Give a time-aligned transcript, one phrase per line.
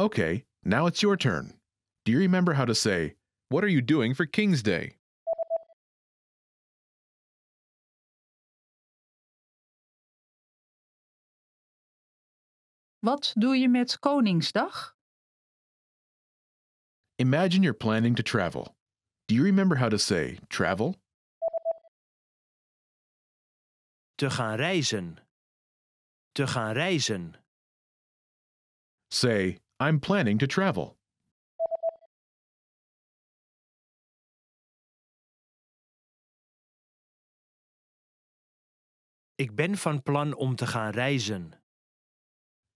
[0.00, 1.54] Okay, now it's your turn.
[2.04, 3.14] Do you remember how to say,
[3.48, 4.94] What are you doing for King's Day?
[13.00, 14.94] Wat doe je met Koningsdag?
[17.18, 18.76] Imagine you're planning to travel.
[19.26, 20.94] Do you remember how to say, travel?
[24.16, 25.18] Te gaan reizen.
[26.34, 27.34] Te gaan reizen.
[29.10, 30.98] Say, I'm planning to travel.
[39.34, 41.52] Ik ben van plan om te gaan reizen.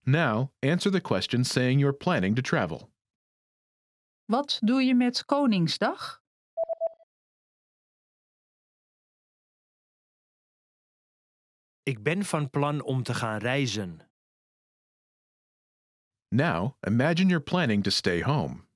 [0.00, 2.92] Now, answer the question saying you're planning to travel.
[4.24, 6.22] Wat doe je met Koningsdag?
[11.82, 14.03] Ik ben van plan om te gaan reizen.
[16.34, 18.66] Now, imagine you're planning to stay home.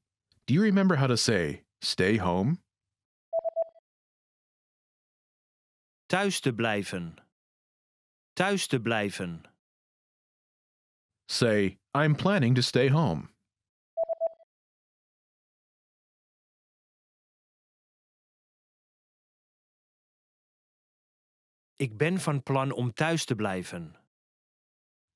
[0.46, 2.58] Do you remember how to say, stay home?
[6.08, 7.18] Thuis te blijven.
[8.36, 9.42] Thuis te blijven.
[11.28, 13.28] Say, I'm planning to stay home.
[21.76, 23.96] Ik ben van plan om thuis te blijven.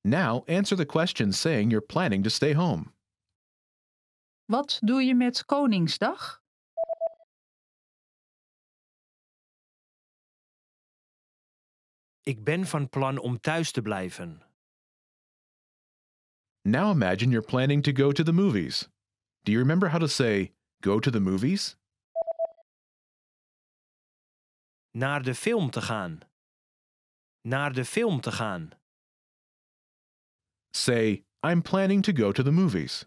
[0.05, 2.91] Now, answer the question saying you're planning to stay home.
[4.45, 6.41] Wat doe je met Koningsdag?
[12.21, 14.41] Ik ben van plan om thuis te blijven.
[16.61, 18.89] Now imagine you're planning to go to the movies.
[19.43, 21.75] Do you remember how to say, go to the movies?
[24.91, 26.19] Naar de film te gaan.
[27.41, 28.82] Naar de film te gaan.
[30.75, 33.05] Say, I'm planning to go to the movies.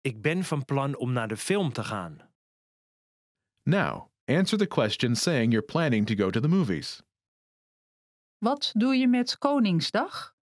[0.00, 2.30] Ik ben van plan om naar de film te gaan.
[3.62, 7.02] Now, answer the question saying you're planning to go to the movies.
[8.38, 10.36] Wat doe je met Koningsdag?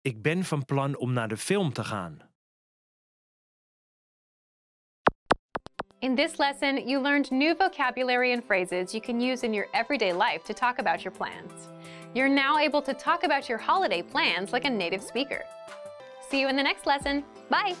[0.00, 2.29] Ik ben van plan om naar de film te gaan.
[6.02, 10.14] In this lesson, you learned new vocabulary and phrases you can use in your everyday
[10.14, 11.68] life to talk about your plans.
[12.14, 15.44] You're now able to talk about your holiday plans like a native speaker.
[16.30, 17.22] See you in the next lesson.
[17.50, 17.74] Bye!